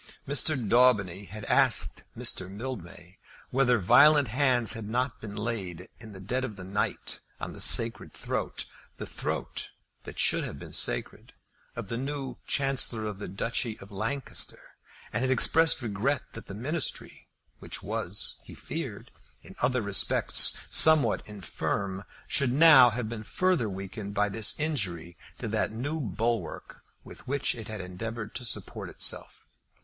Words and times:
Mr. 0.27 0.55
Daubeny 0.57 1.25
had 1.25 1.45
asked 1.45 2.03
Mr. 2.17 2.49
Mildmay 2.49 3.19
whether 3.51 3.77
violent 3.77 4.29
hands 4.29 4.73
had 4.73 4.89
not 4.89 5.21
been 5.21 5.35
laid 5.35 5.89
in 5.99 6.11
the 6.11 6.19
dead 6.19 6.43
of 6.43 6.57
night 6.57 7.19
on 7.39 7.53
the 7.53 7.61
sacred 7.61 8.11
throat, 8.11 8.65
the 8.97 9.05
throat 9.05 9.69
that 10.05 10.17
should 10.17 10.43
have 10.43 10.57
been 10.57 10.73
sacred, 10.73 11.33
of 11.75 11.87
the 11.87 11.97
new 11.97 12.37
Chancellor 12.47 13.05
of 13.05 13.19
the 13.19 13.27
Duchy 13.27 13.77
of 13.77 13.91
Lancaster; 13.91 14.69
and 15.13 15.21
had 15.21 15.29
expressed 15.29 15.83
regret 15.83 16.23
that 16.33 16.47
the 16.47 16.55
Ministry, 16.55 17.27
which 17.59 17.83
was, 17.83 18.39
he 18.43 18.55
feared, 18.55 19.11
in 19.43 19.53
other 19.61 19.83
respects 19.83 20.57
somewhat 20.71 21.21
infirm, 21.27 22.05
should 22.27 22.51
now 22.51 22.89
have 22.89 23.07
been 23.07 23.21
further 23.23 23.69
weakened 23.69 24.15
by 24.15 24.29
this 24.29 24.59
injury 24.59 25.15
to 25.37 25.47
that 25.49 25.71
new 25.71 25.99
bulwark 26.01 26.81
with 27.03 27.27
which 27.27 27.53
it 27.53 27.67
had 27.67 27.81
endeavoured 27.81 28.33
to 28.33 28.43
support 28.43 28.89
itself. 28.89 29.45